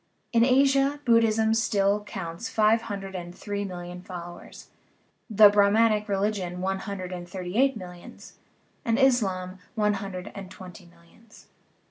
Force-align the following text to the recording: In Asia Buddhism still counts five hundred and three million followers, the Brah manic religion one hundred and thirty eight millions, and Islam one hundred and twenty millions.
In 0.33 0.43
Asia 0.43 0.99
Buddhism 1.05 1.53
still 1.53 2.03
counts 2.03 2.49
five 2.49 2.81
hundred 2.81 3.13
and 3.13 3.35
three 3.35 3.63
million 3.63 4.01
followers, 4.01 4.69
the 5.29 5.47
Brah 5.47 5.71
manic 5.71 6.09
religion 6.09 6.59
one 6.59 6.79
hundred 6.79 7.11
and 7.11 7.29
thirty 7.29 7.55
eight 7.55 7.77
millions, 7.77 8.39
and 8.83 8.97
Islam 8.97 9.59
one 9.75 9.93
hundred 9.93 10.31
and 10.33 10.49
twenty 10.49 10.87
millions. 10.87 11.45